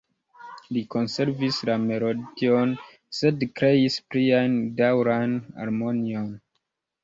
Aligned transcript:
Li 0.77 0.81
konservis 0.95 1.59
la 1.71 1.75
melodion, 1.83 2.73
sed 3.19 3.47
kreis 3.61 4.01
plian 4.11 4.59
daŭran 4.83 5.41
harmonion. 5.63 6.31